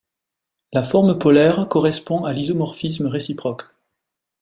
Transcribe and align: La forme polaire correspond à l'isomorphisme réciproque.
La 0.73 0.81
forme 0.81 1.19
polaire 1.19 1.67
correspond 1.69 2.25
à 2.25 2.33
l'isomorphisme 2.33 3.05
réciproque. 3.05 3.65